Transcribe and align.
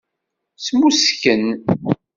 Smusken. 0.65 1.41